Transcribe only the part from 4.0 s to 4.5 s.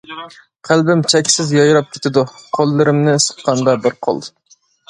قول.